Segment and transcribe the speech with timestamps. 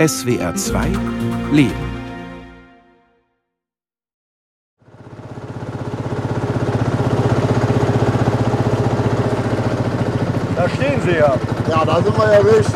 [0.00, 0.86] SWR 2
[1.52, 1.74] Leben.
[10.56, 11.36] Da stehen sie ja.
[11.68, 12.74] Ja, da sind wir ja richtig.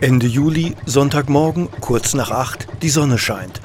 [0.00, 3.60] Ende Juli, Sonntagmorgen, kurz nach acht, die Sonne scheint.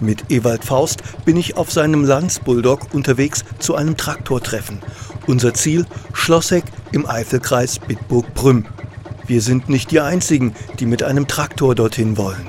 [0.00, 4.80] Mit Ewald Faust bin ich auf seinem Landsbulldog unterwegs zu einem Traktortreffen.
[5.28, 8.66] Unser Ziel Schlosseck im Eifelkreis Bitburg-Prüm.
[9.26, 12.48] Wir sind nicht die Einzigen, die mit einem Traktor dorthin wollen.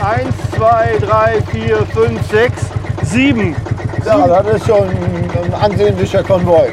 [0.00, 2.62] Eins, zwei, drei, vier, fünf, sechs,
[3.04, 3.56] sieben.
[4.04, 6.70] Ja, das ist schon ein ansehnlicher Konvoi.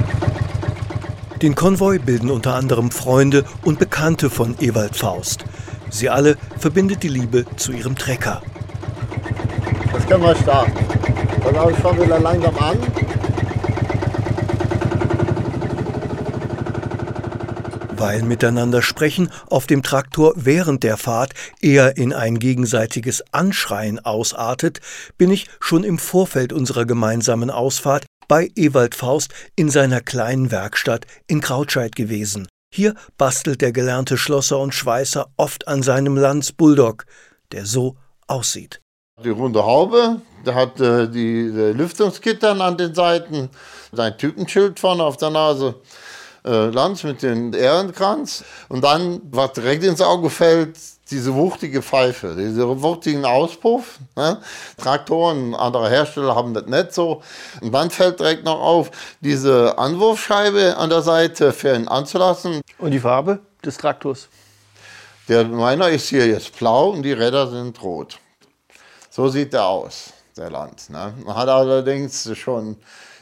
[1.41, 5.45] Den Konvoi bilden unter anderem Freunde und Bekannte von Ewald Faust.
[5.89, 8.41] Sie alle verbindet die Liebe zu ihrem Trecker.
[9.93, 10.73] Das können wir starten.
[11.43, 12.77] Dann schon wieder langsam an.
[17.99, 24.79] Weil miteinander sprechen auf dem Traktor während der Fahrt eher in ein gegenseitiges Anschreien ausartet,
[25.17, 31.07] bin ich schon im Vorfeld unserer gemeinsamen Ausfahrt bei Ewald Faust in seiner kleinen Werkstatt
[31.27, 32.47] in Krautscheid gewesen.
[32.73, 37.05] Hier bastelt der gelernte Schlosser und Schweißer oft an seinem Lanz Bulldog,
[37.51, 38.79] der so aussieht.
[39.21, 43.49] Die runde Haube, der hat äh, die äh, Lüftungskittern an den Seiten,
[43.91, 45.75] sein Typenschild vorne auf der Nase,
[46.45, 48.43] äh, Lanz mit dem Ehrenkranz.
[48.67, 50.77] Und dann, was direkt ins Auge fällt,
[51.11, 53.99] diese wuchtige Pfeife, diese wuchtigen Auspuff.
[54.15, 54.39] Ne?
[54.77, 57.21] Traktoren, andere Hersteller haben das nicht so.
[57.61, 62.61] Und dann fällt direkt noch auf, diese Anwurfscheibe an der Seite für ihn anzulassen.
[62.77, 64.27] Und die Farbe des Traktors?
[65.27, 68.17] Der meiner ist hier jetzt blau und die Räder sind rot.
[69.09, 70.89] So sieht er aus, der Land.
[70.89, 71.13] Ne?
[71.25, 72.77] Man hat allerdings schon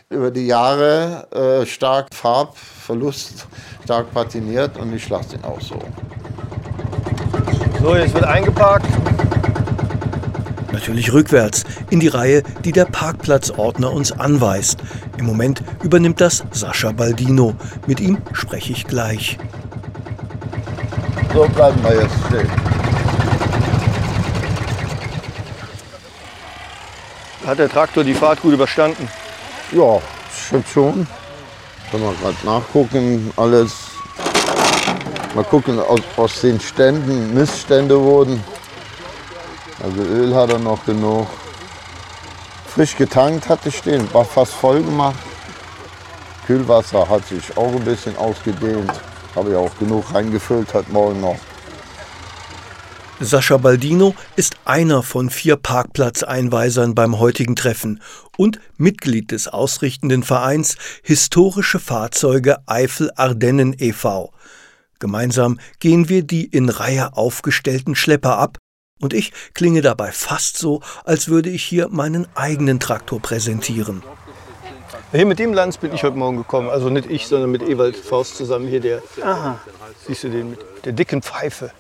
[0.10, 3.46] über die Jahre äh, stark Farbverlust,
[3.84, 5.80] stark patiniert und ich lasse ihn auch so.
[7.82, 8.88] So, jetzt wird eingeparkt.
[10.72, 14.80] Natürlich rückwärts, in die Reihe, die der Parkplatzordner uns anweist.
[15.18, 17.56] Im Moment übernimmt das Sascha Baldino.
[17.86, 19.38] Mit ihm spreche ich gleich.
[21.34, 22.50] So bleiben wir jetzt stehen.
[27.46, 29.08] Hat der Traktor die Fahrt gut überstanden?
[29.72, 30.02] Ja,
[30.34, 31.08] stimmt schon.
[31.92, 33.74] Können wir gerade nachgucken, alles.
[35.36, 38.42] Mal gucken, aus, aus den Ständen Missstände wurden.
[39.84, 41.28] Also Öl hat er noch genug.
[42.74, 45.18] Frisch getankt hatte ich stehen, war fast voll gemacht.
[46.46, 48.94] Kühlwasser hat sich auch ein bisschen ausgedehnt.
[49.36, 51.38] Habe ich auch genug reingefüllt heute Morgen noch.
[53.20, 58.00] Sascha Baldino ist einer von vier Parkplatzeinweisern beim heutigen Treffen
[58.38, 64.32] und Mitglied des ausrichtenden Vereins Historische Fahrzeuge Eifel Ardennen e.V.
[65.00, 68.60] Gemeinsam gehen wir die in Reihe aufgestellten Schlepper ab
[69.02, 74.04] und ich klinge dabei fast so, als würde ich hier meinen eigenen Traktor präsentieren.
[75.12, 76.70] Hier mit dem Lanz bin ich heute Morgen gekommen.
[76.70, 78.68] Also nicht ich, sondern mit Ewald Faust zusammen.
[78.68, 79.60] Hier der, aha,
[80.06, 81.72] siehst du den mit der dicken Pfeife.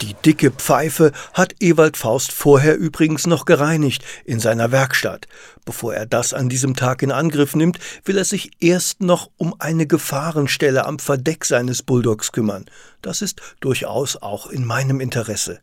[0.00, 5.26] Die dicke Pfeife hat Ewald Faust vorher übrigens noch gereinigt in seiner Werkstatt.
[5.64, 9.54] Bevor er das an diesem Tag in Angriff nimmt, will er sich erst noch um
[9.58, 12.66] eine Gefahrenstelle am Verdeck seines Bulldogs kümmern.
[13.02, 15.60] Das ist durchaus auch in meinem Interesse.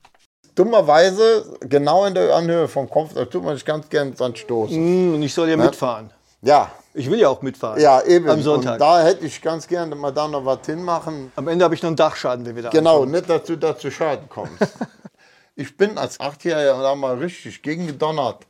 [0.56, 5.12] Dummerweise, genau in der Anhöhe vom Kopf, da tut man sich ganz gern dran stoßen.
[5.12, 5.66] Mm, und ich soll ja Ne?
[5.66, 6.10] mitfahren.
[6.42, 7.80] Ja, Ich will ja auch mitfahren.
[7.82, 8.30] ja, eben.
[8.30, 8.74] Am Sonntag.
[8.74, 11.32] Und da hätte ich ganz gerne mal da noch was hinmachen.
[11.36, 13.12] Am Ende habe ich noch einen Dachschaden, wir da Genau, ankommen.
[13.14, 14.62] nicht, dass du da zu Schaden kommst.
[15.56, 18.46] ich bin als Achtjähriger da mal richtig gegengedonnert,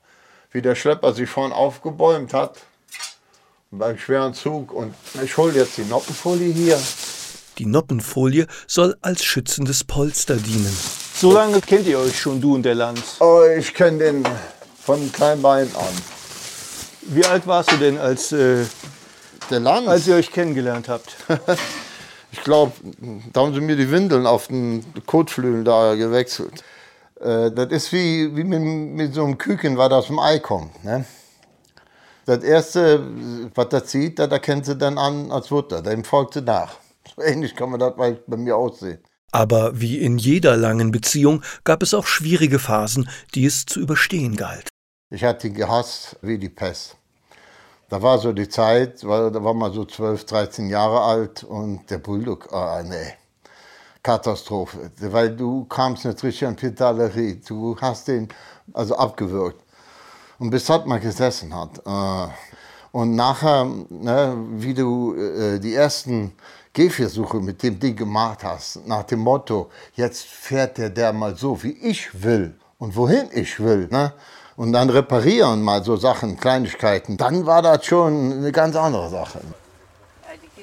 [0.52, 2.58] wie der Schlepper sich vorne aufgebäumt hat.
[3.70, 4.74] Beim schweren Zug.
[4.74, 6.80] Und ich hole jetzt die Noppenfolie hier.
[7.58, 10.76] Die Noppenfolie soll als schützendes Polster dienen.
[11.14, 13.18] So lange kennt ihr euch schon, du und der Lanz.
[13.20, 14.24] Oh, ich kenne den
[14.84, 16.21] von klein Bein an.
[17.02, 18.66] Wie alt warst du denn, als, äh,
[19.50, 21.16] Der Lanz, als ihr euch kennengelernt habt?
[22.32, 22.74] ich glaube,
[23.34, 26.64] da haben sie mir die Windeln auf den Kotflügel da gewechselt.
[27.20, 30.84] Äh, das ist wie, wie mit, mit so einem Küken, was aus dem Ei kommt.
[30.84, 31.06] Ne?
[32.26, 33.04] Das Erste,
[33.56, 35.82] was er zieht, das erkennt sie dann an als Mutter.
[35.82, 36.78] Dem folgt sie nach.
[37.16, 39.00] So ähnlich kann man das bei, bei mir aussehen.
[39.32, 44.36] Aber wie in jeder langen Beziehung gab es auch schwierige Phasen, die es zu überstehen
[44.36, 44.68] galt.
[45.10, 46.98] Ich hatte ihn gehasst wie die Pest.
[47.92, 51.90] Da war so die Zeit, weil da war man so 12, 13 Jahre alt und
[51.90, 53.16] der Bulldog, ah nee,
[54.02, 54.90] Katastrophe.
[55.02, 58.30] Weil du kamst nicht richtig an Pedalerie, du hast den
[58.72, 59.62] also abgewürgt.
[60.40, 61.80] Und bis das mal gesessen hat.
[61.86, 62.32] Äh,
[62.94, 66.34] Und nachher, ne, wie du äh, die ersten
[66.74, 71.62] Gehversuche mit dem Ding gemacht hast, nach dem Motto, jetzt fährt der der mal so,
[71.64, 73.88] wie ich will und wohin ich will.
[73.92, 74.14] Ne?
[74.56, 77.18] Und dann reparieren mal so Sachen, Kleinigkeiten.
[77.18, 79.40] Dann war das schon eine ganz andere Sache.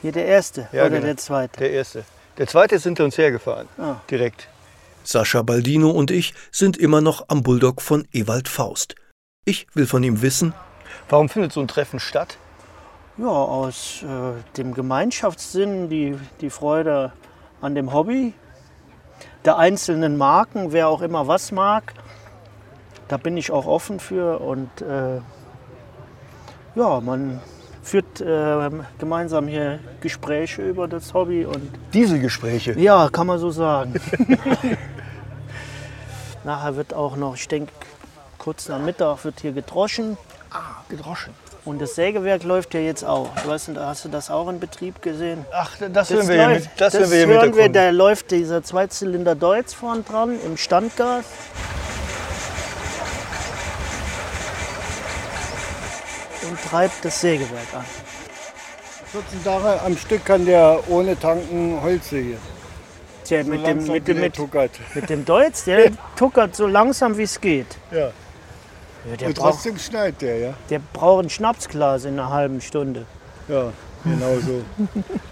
[0.00, 1.06] Hier der erste Ja, oder genau.
[1.06, 1.58] der zweite?
[1.58, 2.04] Der erste.
[2.36, 3.68] Der zweite ist hinter uns hergefahren.
[3.78, 3.96] Ah.
[4.10, 4.48] Direkt.
[5.02, 8.94] Sascha Baldino und ich sind immer noch am Bulldog von Ewald Faust.
[9.44, 10.52] Ich will von ihm wissen,
[11.08, 12.36] Warum findet so ein Treffen statt?
[13.16, 17.12] Ja, aus äh, dem Gemeinschaftssinn, die, die Freude
[17.60, 18.34] an dem Hobby,
[19.44, 21.94] der einzelnen Marken, wer auch immer was mag.
[23.08, 25.20] Da bin ich auch offen für und äh,
[26.74, 27.40] ja, man
[27.82, 32.78] führt äh, gemeinsam hier Gespräche über das Hobby und Diese Gespräche.
[32.78, 33.94] ja, kann man so sagen.
[36.44, 37.72] Nachher wird auch noch, ich denke,
[38.38, 40.16] kurz nach Mittag wird hier gedroschen.
[40.50, 41.32] Ah, gedroschen.
[41.64, 43.28] Und das Sägewerk läuft ja jetzt auch.
[43.44, 45.44] Du hast, hast du das auch in Betrieb gesehen?
[45.52, 46.80] Ach, das hören wir hier läuft- mit.
[46.80, 51.24] Das, hören wir hier hören wir, da läuft dieser Zweizylinder Deutz vorn dran im Standgas.
[56.68, 57.84] Treibt das Sägewerk an.
[59.12, 62.36] 14 Tage am Stück kann der ohne Tanken Holz sägen.
[63.24, 64.72] Tja, So mit, dem, mit, dem, mit, tuckert.
[64.94, 67.66] mit dem Deutz, der tuckert so langsam wie es geht.
[67.90, 68.10] Ja.
[69.08, 70.54] Ja, der, Und braucht, trotzdem schneit der, ja?
[70.68, 73.06] der braucht ein Schnapsglas in einer halben Stunde.
[73.48, 73.72] Ja,
[74.04, 74.62] genau so.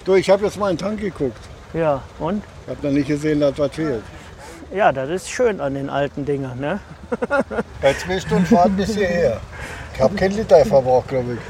[0.05, 1.40] du, ich habe jetzt mal in den Tank geguckt.
[1.75, 2.43] Ja, und?
[2.64, 4.02] Ich habe noch nicht gesehen, dass was fehlt.
[4.75, 6.58] Ja, das ist schön an den alten Dingern.
[6.58, 6.81] Ne?
[7.82, 9.40] Bei zwei Stunden Fahrt bis hierher.
[9.96, 11.40] Ich habe keinen Liter verbraucht, glaube ich.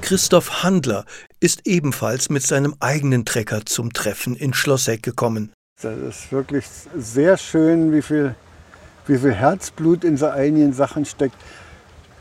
[0.00, 1.04] Christoph Handler
[1.38, 5.52] ist ebenfalls mit seinem eigenen Trecker zum Treffen in Schlosseck gekommen.
[5.80, 6.64] Das ist wirklich
[6.96, 8.34] sehr schön, wie viel,
[9.06, 11.36] wie viel Herzblut in so einigen Sachen steckt.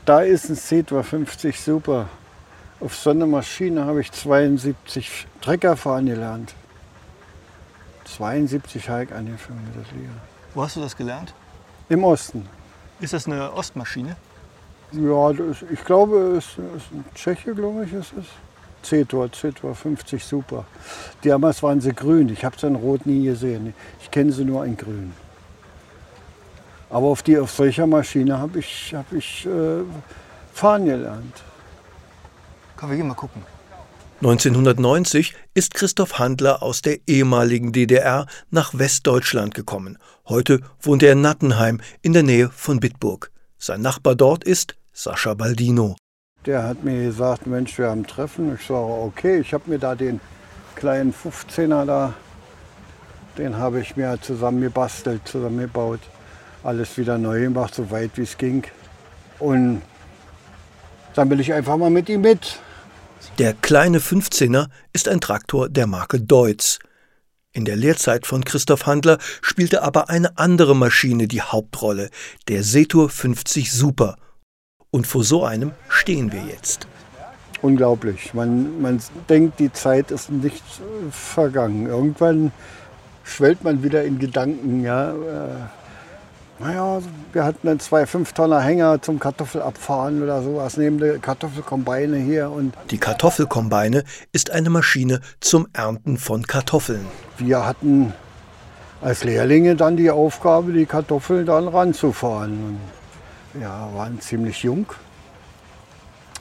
[0.06, 2.08] Da ist ein Cetra 50 super.
[2.80, 6.54] Auf so einer Maschine habe ich 72 Trecker fahren gelernt.
[8.06, 10.12] 72 habe ich angefangen mit das Liga.
[10.54, 11.34] Wo hast du das gelernt?
[11.90, 12.48] Im Osten.
[13.00, 14.16] Ist das eine Ostmaschine?
[14.94, 18.26] Ja, das, ich glaube, es ist ein Tscheche, glaube ich, ist es.
[18.84, 20.66] C-Tor, C-Tor 50 super.
[21.24, 22.30] Damals waren sie grün.
[22.30, 23.74] Ich habe sie in Rot nie gesehen.
[24.02, 25.14] Ich kenne sie nur in Grün.
[26.90, 29.84] Aber auf, die, auf solcher Maschine habe ich, hab ich äh,
[30.52, 31.44] fahren gelernt.
[32.76, 33.44] Komm, wir gehen mal gucken.
[34.22, 39.98] 1990 ist Christoph Handler aus der ehemaligen DDR nach Westdeutschland gekommen.
[40.28, 43.32] Heute wohnt er in Nattenheim in der Nähe von Bitburg.
[43.58, 45.96] Sein Nachbar dort ist Sascha Baldino.
[46.46, 48.56] Der hat mir gesagt, Mensch, wir haben ein Treffen.
[48.56, 50.20] Ich sage, okay, ich habe mir da den
[50.76, 52.14] kleinen 15er da,
[53.38, 56.00] den habe ich mir zusammen gebastelt, zusammengebaut.
[56.64, 58.64] Alles wieder neu gemacht, so weit wie es ging.
[59.40, 59.82] Und
[61.14, 62.60] dann will ich einfach mal mit ihm mit.
[63.38, 66.80] Der kleine 15er ist ein Traktor der Marke Deutz.
[67.54, 72.10] In der Lehrzeit von Christoph Handler spielte aber eine andere Maschine die Hauptrolle,
[72.48, 74.18] der Setur 50 Super.
[74.92, 76.86] Und vor so einem stehen wir jetzt.
[77.62, 78.34] Unglaublich.
[78.34, 79.00] Man, man
[79.30, 80.64] denkt, die Zeit ist nicht
[81.12, 81.86] vergangen.
[81.86, 82.52] Irgendwann
[83.24, 84.84] schwellt man wieder in Gedanken.
[84.84, 85.12] Ja.
[85.12, 85.14] Äh,
[86.60, 87.00] naja,
[87.32, 92.52] wir hatten dann zwei 5-Tonner Hänger zum Kartoffelabfahren oder sowas, neben der Kartoffelkombine hier.
[92.52, 97.06] Und Die Kartoffelkombine ist eine Maschine zum Ernten von Kartoffeln.
[97.38, 98.14] wir hatten
[99.02, 102.78] als Lehrlinge dann die Aufgabe, die Kartoffeln dann ranzufahren.
[103.60, 104.86] Ja, waren ziemlich jung.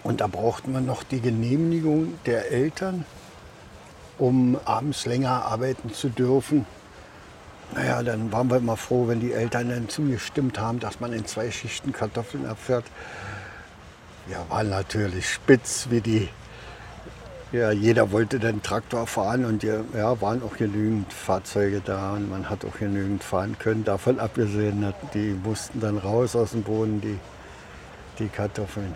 [0.03, 3.05] Und da brauchte man noch die Genehmigung der Eltern,
[4.19, 6.67] um abends länger arbeiten zu dürfen.
[7.75, 11.27] Naja, dann waren wir immer froh, wenn die Eltern dann zugestimmt haben, dass man in
[11.27, 12.85] zwei Schichten Kartoffeln abfährt.
[14.27, 16.29] Wir waren natürlich spitz wie die.
[17.53, 22.31] Ja, jeder wollte den Traktor fahren und ja, ja, waren auch genügend Fahrzeuge da und
[22.31, 23.83] man hat auch genügend fahren können.
[23.83, 27.19] Davon abgesehen, dass die mussten dann raus aus dem Boden, die,
[28.21, 28.95] die Kartoffeln.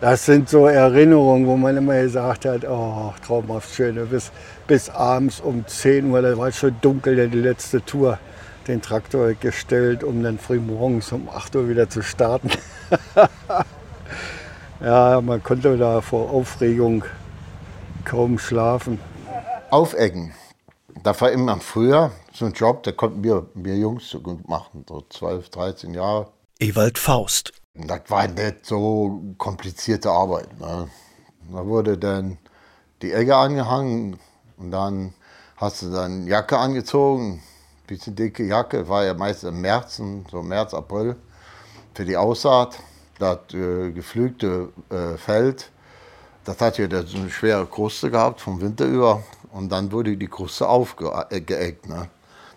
[0.00, 3.96] Das sind so Erinnerungen, wo man immer gesagt hat, oh, traumhaft schön.
[4.08, 4.32] Bis,
[4.66, 8.18] bis abends um 10 Uhr, da war es schon dunkel, die letzte Tour,
[8.68, 12.48] den Traktor gestellt, um dann früh morgens um 8 Uhr wieder zu starten.
[14.80, 17.04] ja, man konnte da vor Aufregung
[18.04, 18.98] kaum schlafen.
[19.70, 20.34] Aufecken.
[21.02, 24.84] Das war immer früher so ein Job, der konnten wir, wir Jungs so gut machen,
[24.88, 26.28] so 12, 13 Jahre.
[26.58, 27.52] Ewald Faust.
[27.74, 30.58] Das war nicht so komplizierte Arbeit.
[30.58, 30.88] Ne?
[31.52, 32.38] Da wurde dann
[33.02, 34.18] die Egge angehangen
[34.56, 35.14] und dann
[35.56, 37.42] hast du dann Jacke angezogen,
[37.86, 41.16] bisschen dicke Jacke, war ja meist im März, so März, April,
[41.94, 42.78] für die Aussaat.
[43.18, 45.70] Das äh, geflügte äh, Feld
[46.44, 49.22] Das hat ja so eine schwere Kruste gehabt vom Winter über
[49.52, 51.88] und dann wurde die Kruste aufgeeckt.
[51.88, 52.08] Ne?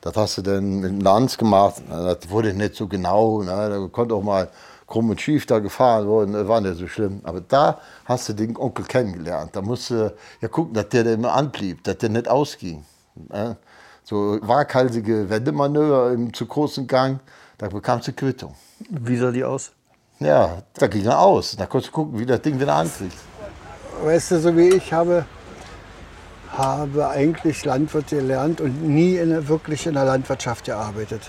[0.01, 1.81] Das hast du dann mit dem Lanz gemacht.
[1.89, 3.41] Das wurde nicht so genau.
[3.43, 3.69] Ne?
[3.69, 4.49] Da konnte auch mal
[4.87, 6.33] krumm und schief da gefahren worden.
[6.33, 7.21] Das war nicht so schlimm.
[7.23, 9.55] Aber da hast du den Onkel kennengelernt.
[9.55, 12.83] Da musst du ja gucken, dass der immer anblieb, dass der nicht ausging.
[13.15, 13.57] Ne?
[14.03, 17.19] So waghalsige Wendemanöver im zu großen Gang,
[17.57, 18.55] da bekamst du Quittung.
[18.89, 19.71] Wie sah die aus?
[20.21, 21.55] Ja, da ging er aus.
[21.57, 23.17] Da konntest du gucken, wie das Ding wieder ankriegt.
[24.03, 25.25] Weißt du, so wie ich habe,
[26.55, 31.23] habe eigentlich Landwirt gelernt und nie in, wirklich in der Landwirtschaft gearbeitet.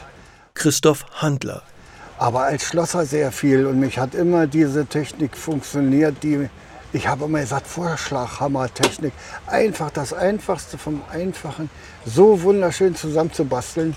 [0.52, 1.62] Christoph Handler.
[2.18, 6.50] Aber als Schlosser sehr viel und mich hat immer diese Technik funktioniert, die
[6.94, 9.14] ich habe immer gesagt, Vorschlaghammertechnik.
[9.46, 11.70] Einfach das Einfachste vom Einfachen,
[12.04, 13.96] so wunderschön zusammenzubasteln.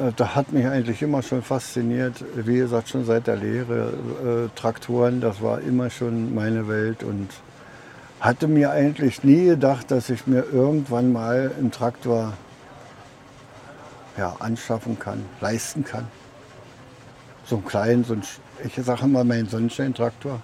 [0.00, 2.24] Äh, da hat mich eigentlich immer schon fasziniert.
[2.34, 3.92] Wie gesagt, schon seit der Lehre.
[4.24, 7.28] Äh, Traktoren, das war immer schon meine Welt und
[8.20, 12.34] hatte mir eigentlich nie gedacht, dass ich mir irgendwann mal einen Traktor
[14.16, 16.06] ja, anschaffen kann, leisten kann.
[17.46, 18.22] So einen kleinen, so einen,
[18.64, 20.40] ich sage immer meinen Sonnenschein-Traktor.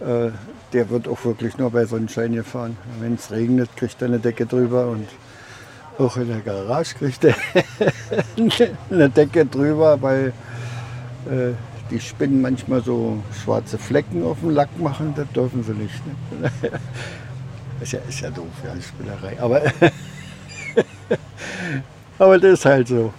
[0.00, 0.30] Äh,
[0.72, 2.76] der wird auch wirklich nur bei Sonnenschein gefahren.
[3.00, 5.08] Wenn es regnet, kriegt er eine Decke drüber und
[5.98, 7.34] auch in der Garage kriegt er
[8.90, 10.32] eine Decke drüber, weil
[11.26, 11.52] äh,
[11.90, 15.94] die Spinnen manchmal so schwarze Flecken auf dem Lack machen, das dürfen sie nicht.
[16.40, 16.50] Ne?
[17.80, 19.40] ist, ja, ist ja doof, ja, Spinnerei.
[19.40, 19.62] Aber,
[22.18, 23.12] aber das ist halt so.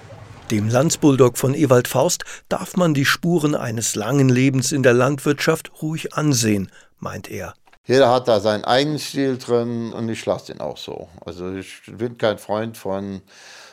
[0.51, 5.71] Dem Landsbulldog von Ewald Faust darf man die Spuren eines langen Lebens in der Landwirtschaft
[5.81, 7.53] ruhig ansehen, meint er.
[7.87, 11.07] Jeder hat da seinen eigenen Stil drin und ich lasse den auch so.
[11.25, 13.21] Also ich bin kein Freund von,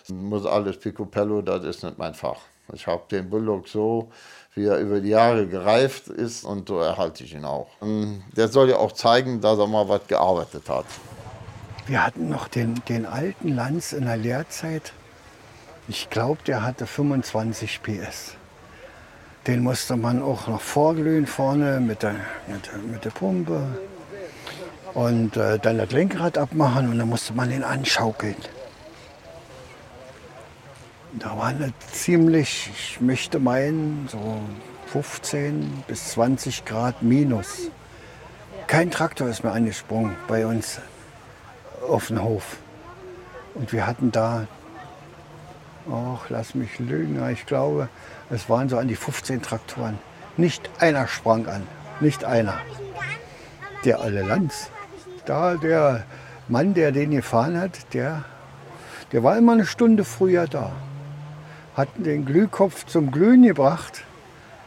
[0.09, 2.38] muss alles Picopello, das ist nicht mein Fach.
[2.73, 4.12] Ich habe den Bulldog so,
[4.54, 7.66] wie er über die Jahre gereift ist und so erhalte ich ihn auch.
[7.80, 10.87] Und der soll ja auch zeigen, dass er mal was gearbeitet hat.
[11.87, 14.92] Wir hatten noch den, den alten Lanz in der Lehrzeit.
[15.88, 18.37] Ich glaube, der hatte 25 PS.
[19.49, 22.14] Den musste man auch noch vorglühen vorne mit der,
[22.47, 23.66] mit der, mit der Pumpe.
[24.94, 28.36] Und äh, dann das Lenkrad abmachen und dann musste man den anschaukeln.
[31.18, 34.40] Da war eine ziemlich, ich möchte meinen, so
[34.86, 37.70] 15 bis 20 Grad minus.
[38.66, 40.80] Kein Traktor ist mehr angesprungen bei uns
[41.88, 42.56] auf dem Hof.
[43.54, 44.46] Und wir hatten da,
[45.90, 47.88] ach, lass mich lügen, ich glaube,
[48.30, 49.98] es waren so an die 15 Traktoren.
[50.36, 51.66] Nicht einer sprang an,
[52.00, 52.58] nicht einer.
[53.84, 54.70] Der alle Lanz,
[55.26, 56.04] da der
[56.49, 58.25] Mann, der den gefahren hat, der,
[59.12, 60.73] der war immer eine Stunde früher da
[61.75, 64.04] hat den Glühkopf zum Glühen gebracht,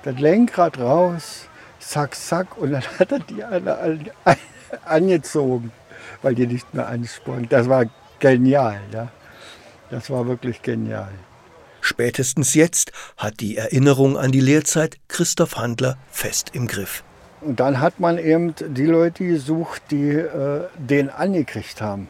[0.03, 1.47] das Lenkrad raus,
[1.79, 4.11] zack, zack, und dann hat er die alle, alle
[4.85, 5.71] angezogen,
[6.21, 7.47] weil die nicht mehr anspornen.
[7.49, 7.85] Das war
[8.19, 9.07] genial, ja.
[9.89, 11.11] Das war wirklich genial.
[11.79, 17.05] Spätestens jetzt hat die Erinnerung an die Lehrzeit Christoph Handler fest im Griff.
[17.41, 22.07] Und dann hat man eben die Leute gesucht, die äh, den angekriegt haben.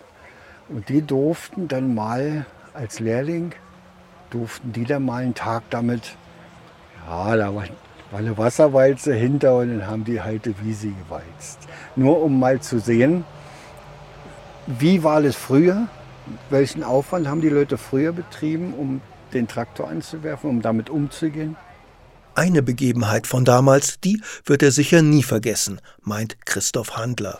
[0.69, 3.53] Und die durften dann mal als Lehrling
[4.29, 6.15] durften die dann mal einen Tag damit,
[7.07, 7.63] ja, da war,
[8.11, 11.59] war eine Wasserwalze hinter und dann haben die halt die Wiese gewalzt.
[11.95, 13.23] Nur um mal zu sehen,
[14.65, 15.87] wie war das früher,
[16.49, 19.01] welchen Aufwand haben die Leute früher betrieben, um
[19.33, 21.55] den Traktor anzuwerfen, um damit umzugehen.
[22.37, 27.39] Eine Begebenheit von damals, die wird er sicher nie vergessen, meint Christoph Handler.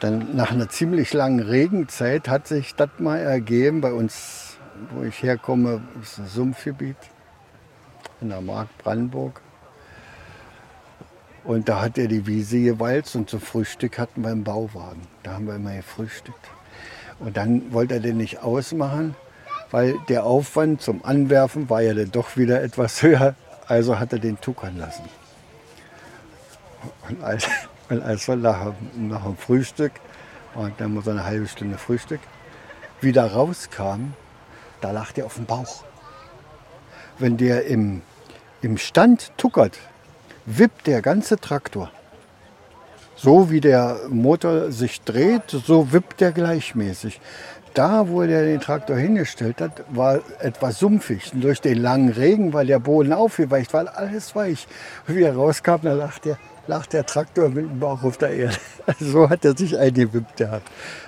[0.00, 4.48] Dann nach einer ziemlich langen Regenzeit hat sich das mal ergeben bei uns
[4.94, 6.96] wo ich herkomme, ist ein Sumpfgebiet
[8.22, 9.42] in der Mark Brandenburg.
[11.44, 15.02] Und da hat er die Wiese gewalzt und zum Frühstück hatten wir einen Bauwagen.
[15.24, 16.48] Da haben wir immer gefrühstückt.
[17.18, 19.14] Und dann wollte er den nicht ausmachen,
[19.70, 23.34] weil der Aufwand zum Anwerfen war ja dann doch wieder etwas höher.
[23.68, 25.04] Also hat er den tuckern lassen.
[27.08, 27.46] Und als,
[27.90, 29.92] und als wir nach, nach dem Frühstück,
[30.54, 32.20] und dann muss eine halbe Stunde Frühstück,
[33.00, 34.14] wieder rauskamen,
[34.80, 35.84] da lag der auf dem Bauch.
[37.18, 38.02] Wenn der im,
[38.62, 39.78] im Stand tuckert,
[40.46, 41.90] wippt der ganze Traktor.
[43.20, 47.20] So wie der Motor sich dreht, so wippt der gleichmäßig.
[47.74, 51.32] Da, wo der den Traktor hingestellt hat, war etwas sumpfig.
[51.32, 54.68] Und durch den langen Regen war der Boden aufgeweicht, war alles weich.
[55.08, 58.56] Wie er rauskam, da lag der, lag der Traktor mit dem Bauch auf der Erde.
[59.00, 60.38] so hat er sich eingewippt.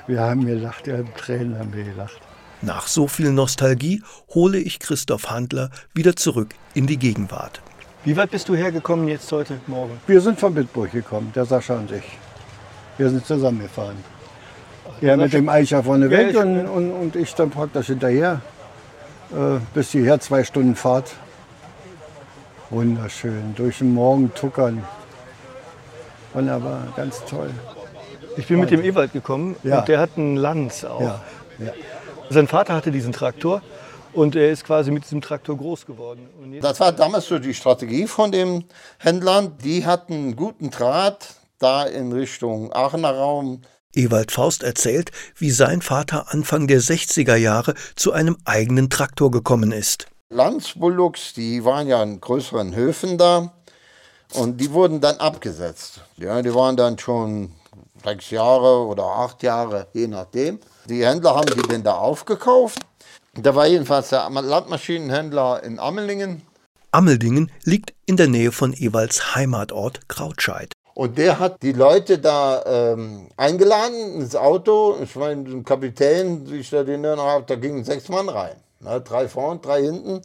[0.09, 2.21] Wir haben gelacht, wir haben Tränen haben wir gelacht.
[2.61, 4.03] Nach so viel Nostalgie
[4.35, 7.63] hole ich Christoph Handler wieder zurück in die Gegenwart.
[8.05, 10.01] Wie weit bist du hergekommen jetzt heute Morgen?
[10.07, 12.19] Wir sind von Bitburg gekommen, der Sascha und ich.
[12.97, 13.97] Wir sind zusammengefahren.
[15.03, 18.41] Ja, mit dem Eicher vorne weg und, und, und ich dann praktisch hinterher.
[19.33, 21.13] Äh, bis hierher zwei Stunden Fahrt.
[22.71, 23.55] Wunderschön.
[23.55, 24.83] Durch den Morgen tuckern.
[26.33, 27.51] Wunderbar, ganz toll.
[28.37, 29.81] Ich bin mit dem Ewald gekommen Ja.
[29.81, 31.01] und der hat einen Lanz auch.
[31.59, 31.73] Ja.
[32.31, 33.61] Sein Vater hatte diesen Traktor
[34.13, 36.29] und er ist quasi mit diesem Traktor groß geworden.
[36.41, 38.65] Und jetzt, Das war damals so die Strategie von den
[38.99, 39.57] Händlern.
[39.63, 43.63] Die hatten einen guten Draht da in Richtung Aachener Raum.
[43.95, 49.73] Ewald Faust erzählt, wie sein Vater Anfang der 60er Jahre zu einem eigenen Traktor gekommen
[49.73, 50.07] ist.
[50.31, 53.53] Landsbullocks, die waren ja in größeren Höfen da
[54.35, 56.03] und die wurden dann abgesetzt.
[56.17, 57.53] Ja, die waren dann schon
[58.05, 60.61] sechs Jahre oder acht Jahre, je nachdem.
[60.87, 62.79] Die Händler haben die dann da aufgekauft.
[63.35, 66.43] Da war jedenfalls der Landmaschinenhändler in Ammelingen
[66.93, 70.73] Ammeldingen liegt in der Nähe von Ewalds Heimatort Krautscheid.
[70.95, 74.97] Und der hat die Leute da ähm, eingeladen ins Auto.
[75.01, 78.57] Ich meine, ein Kapitän, wie ich da den noch habe, da gingen sechs Mann rein.
[78.81, 79.01] Ne?
[79.03, 80.21] Drei vorn, drei hinten.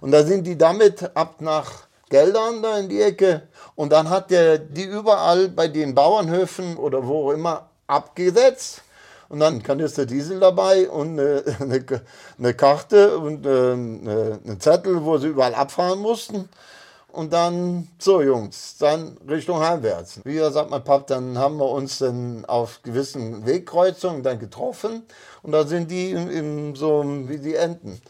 [0.00, 3.48] Und da sind die damit ab nach Geldern da in die Ecke.
[3.76, 8.82] Und dann hat der die überall bei den Bauernhöfen oder wo auch immer abgesetzt.
[9.30, 11.44] Und dann ein Kanister Diesel dabei und eine,
[12.38, 16.48] eine, Karte und äh, eine, einen Zettel, wo sie überall abfahren mussten.
[17.12, 20.20] Und dann, so Jungs, dann Richtung heimwärts.
[20.24, 25.04] Wie sagt mein Pap, dann haben wir uns dann auf gewissen Wegkreuzungen dann getroffen.
[25.42, 28.00] Und da sind die im, im, so wie die Enten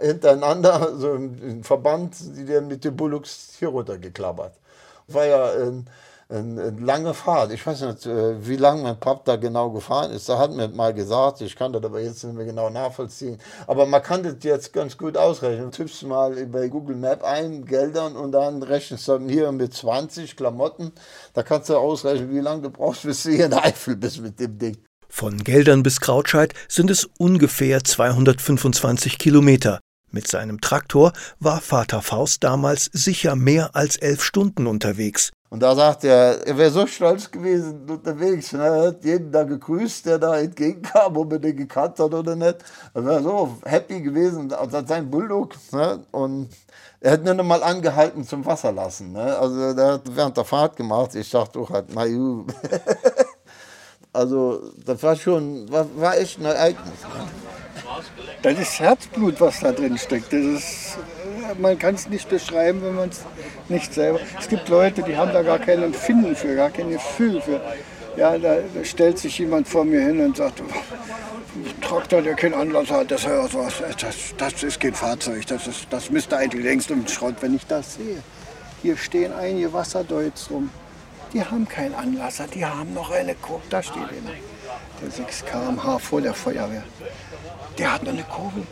[0.00, 4.54] hintereinander, so im, Verband, die dann mit den Bullocks hier runtergeklappert.
[5.08, 5.90] War ja ein, ein,
[6.28, 7.52] eine lange Fahrt.
[7.52, 10.28] Ich weiß nicht, äh, wie lange mein Pap da genau gefahren ist.
[10.28, 13.38] Da hat mir mal gesagt, ich kann das aber jetzt nicht mehr genau nachvollziehen.
[13.66, 15.70] Aber man kann das jetzt ganz gut ausrechnen.
[15.70, 20.92] Tippst mal bei Google Map ein, Geldern und dann rechnest du hier mit 20 Klamotten.
[21.32, 24.40] Da kannst du ausrechnen, wie lange du brauchst, bis du hier in Eifel bist mit
[24.40, 24.76] dem Ding.
[25.08, 29.80] Von Geldern bis Krautscheid sind es ungefähr 225 Kilometer.
[30.10, 35.30] Mit seinem Traktor war Vater Faust damals sicher mehr als elf Stunden unterwegs.
[35.48, 38.52] Und da sagt er, er wäre so stolz gewesen unterwegs.
[38.52, 38.64] Ne?
[38.64, 42.56] Er hat jeden da gegrüßt, der da entgegenkam, ob er den gekannt hat oder nicht.
[42.94, 45.54] Er wäre so happy gewesen, also sein Bulldog.
[45.70, 46.00] Ne?
[46.10, 46.48] Und
[47.00, 49.12] er hat nur noch mal angehalten zum Wasser lassen.
[49.12, 49.38] Ne?
[49.38, 51.14] Also der hat während der Fahrt gemacht.
[51.14, 52.44] Ich dachte doch halt, na ju.
[54.12, 56.98] also das war schon, war, war echt ein Ereignis.
[58.42, 60.32] Das ist Herzblut, was da drin steckt.
[60.32, 60.98] Das ist,
[61.58, 63.22] man kann es nicht beschreiben, wenn man es
[63.68, 64.20] nicht selber.
[64.38, 67.60] Es gibt Leute, die haben da gar kein Empfinden für, gar kein Gefühl für.
[68.16, 70.62] Ja, da, stellt sich jemand vor mir hin und sagt,
[71.82, 73.26] Traktor, der keinen Anlass hat, das,
[74.00, 77.36] das, das ist kein Fahrzeug, das, ist, das müsste eigentlich längst im Schrott.
[77.40, 78.22] Wenn ich das sehe,
[78.82, 80.70] hier stehen einige Wasserdeuts rum,
[81.32, 84.32] die haben keinen Anlasser, die haben noch eine Kurbel, da steht einer,
[85.02, 86.84] der 6 km/h vor der Feuerwehr.
[87.78, 88.62] Der hat noch eine Kurbel.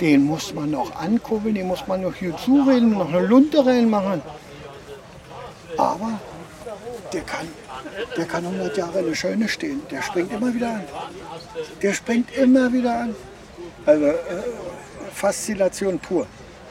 [0.00, 4.22] Den muss man noch ankurbeln, den muss man noch hier zureden, noch eine Lunte reinmachen.
[5.76, 6.18] Aber
[7.12, 7.46] der kann,
[8.16, 9.82] der kann 100 Jahre in der Scheune stehen.
[9.90, 10.84] Der springt immer wieder an.
[11.82, 13.14] Der springt immer wieder an.
[13.84, 14.16] Also äh,
[15.12, 16.26] Faszination pur.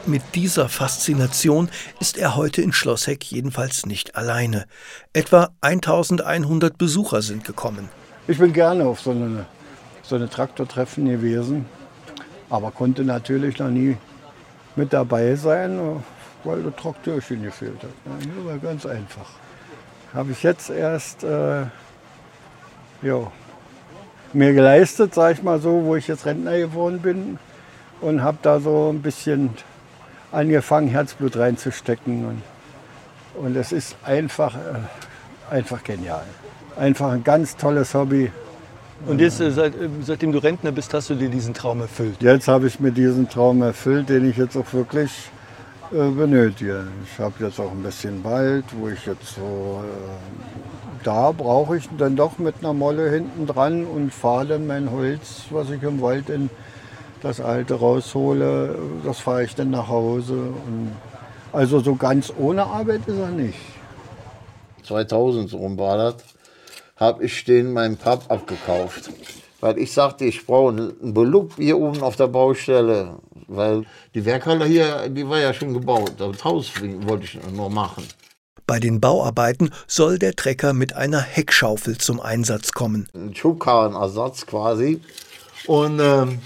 [0.06, 1.68] Mit dieser Faszination
[2.00, 4.64] ist er heute in Schlossheck jedenfalls nicht alleine.
[5.12, 7.90] Etwa 1100 Besucher sind gekommen.
[8.26, 9.46] Ich bin gerne auf so eine,
[10.02, 11.66] so eine Traktortreffen gewesen,
[12.50, 13.96] aber konnte natürlich noch nie
[14.76, 16.02] mit dabei sein,
[16.44, 17.90] weil das Traktörchen gefehlt hat.
[18.04, 19.30] Das war ganz einfach.
[20.12, 21.62] Habe ich jetzt erst äh,
[23.02, 23.32] ja,
[24.32, 27.38] mir geleistet, sag ich mal so, wo ich jetzt Rentner geworden bin
[28.00, 29.50] und habe da so ein bisschen
[30.32, 32.26] angefangen, Herzblut reinzustecken.
[32.26, 32.42] Und,
[33.34, 36.24] und es ist einfach, äh, einfach genial.
[36.76, 38.30] Einfach ein ganz tolles Hobby.
[39.06, 42.16] Und jetzt, äh, seit, äh, seitdem du Rentner bist, hast du dir diesen Traum erfüllt.
[42.20, 45.10] Jetzt habe ich mir diesen Traum erfüllt, den ich jetzt auch wirklich
[45.92, 46.86] äh, benötige.
[47.04, 51.88] Ich habe jetzt auch ein bisschen Wald, wo ich jetzt so, äh, da brauche ich
[51.98, 56.00] dann doch mit einer Molle hinten dran und fahre dann mein Holz, was ich im
[56.00, 56.50] Wald in
[57.22, 60.34] das alte raushole, das fahre ich dann nach Hause.
[60.34, 60.92] Und
[61.52, 63.58] also so ganz ohne Arbeit ist er nicht.
[64.84, 66.14] 2000 so rum war das,
[67.00, 69.10] habe ich den meinem Pap abgekauft.
[69.60, 73.16] Weil ich sagte, ich brauche einen Belup hier oben auf der Baustelle.
[73.48, 73.84] Weil
[74.14, 76.12] die Werkhalle hier, die war ja schon gebaut.
[76.18, 78.04] Das Haus wollte ich nur machen.
[78.66, 83.08] Bei den Bauarbeiten soll der Trecker mit einer Heckschaufel zum Einsatz kommen.
[83.14, 85.00] Ein Schubkarrenersatz quasi.
[85.66, 86.38] Und ähm,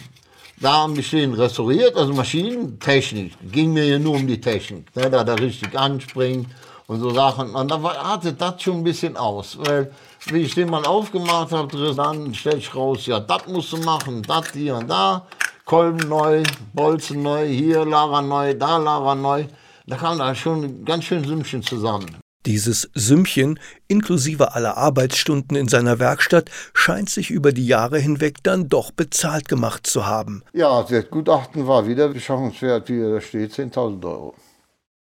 [0.61, 3.35] da haben wir den restauriert, also Maschinentechnik.
[3.53, 4.87] Ging mir ja nur um die Technik.
[4.97, 6.49] Ne, da da richtig anspringt
[6.87, 7.55] und so Sachen.
[7.55, 9.59] Und dann artet das schon ein bisschen aus.
[9.61, 9.93] Weil,
[10.27, 14.23] wie ich den mal aufgemacht habe, dann stelle ich raus, ja, das musst du machen,
[14.23, 15.27] das hier und da.
[15.65, 19.45] Kolben neu, Bolzen neu, hier Lara neu, da Lara neu.
[19.87, 22.17] Da kam da schon ganz schön Sümmchen zusammen.
[22.47, 23.59] Dieses Sümmchen,
[23.89, 29.49] inklusive aller Arbeitsstunden in seiner Werkstatt, scheint sich über die Jahre hinweg dann doch bezahlt
[29.49, 30.43] gemacht zu haben.
[30.53, 34.35] Ja, das Gutachten war wieder beschaffungswert, wie er da steht, 10.000 Euro.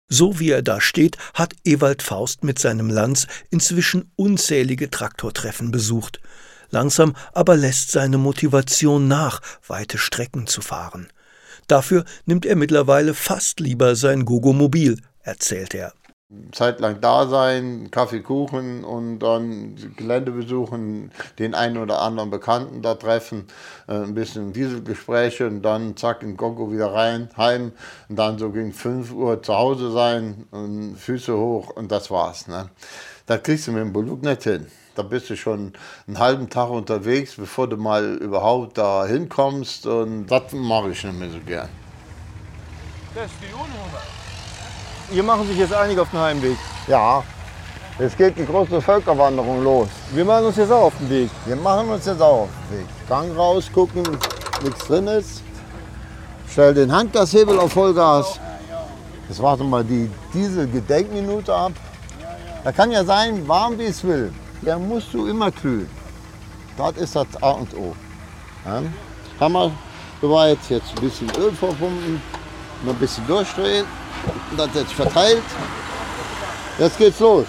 [0.08, 6.20] So wie er da steht, hat Ewald Faust mit seinem Lanz inzwischen unzählige Traktortreffen besucht.
[6.70, 11.08] Langsam aber lässt seine Motivation nach, weite Strecken zu fahren.
[11.66, 15.94] Dafür nimmt er mittlerweile fast lieber sein Gogomobil, erzählt er.
[16.52, 22.94] Zeitlang da sein, Kaffee, Kuchen und dann Gelände besuchen, den einen oder anderen Bekannten da
[22.94, 23.46] treffen,
[23.88, 27.72] äh, ein bisschen Dieselgespräche und dann zack in Gogo wieder rein, heim
[28.08, 32.48] und dann so gegen 5 Uhr zu Hause sein und Füße hoch und das war's.
[32.48, 32.70] Ne?
[33.26, 34.66] Das kriegst du mit dem Buluk nicht hin.
[34.94, 35.72] Da bist du schon
[36.06, 41.18] einen halben Tag unterwegs, bevor du mal überhaupt da hinkommst und das mache ich nicht
[41.18, 41.68] mehr so gern.
[43.14, 44.13] Das ist die Unnummer.
[45.10, 46.56] Hier machen sich jetzt einige auf den Heimweg.
[46.86, 47.22] Ja,
[47.98, 49.88] es geht die große Völkerwanderung los.
[50.12, 51.30] Wir machen uns jetzt auch auf den Weg.
[51.44, 52.86] Wir machen uns jetzt auch auf den Weg.
[53.08, 54.02] Gang raus, gucken,
[54.62, 55.42] nichts drin ist.
[56.48, 58.40] Stell den Handgashebel auf Vollgas.
[59.28, 61.72] Jetzt warte mal die Diesel-Gedenkminute ab.
[62.64, 64.32] Da kann ja sein, warm wie es will.
[64.62, 65.88] Der musst du immer kühlen.
[66.76, 67.94] Das ist das A und O.
[68.64, 68.82] Ja.
[69.38, 69.70] Wir
[70.20, 70.58] soweit.
[70.68, 72.20] Jetzt ein bisschen Öl vorpumpen,
[72.84, 73.84] noch ein bisschen durchdrehen.
[74.56, 75.42] Das jetzt verteilt.
[76.78, 77.46] Jetzt geht's los.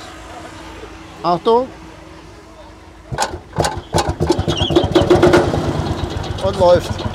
[1.21, 1.67] Achtung.
[6.43, 7.14] Und läuft.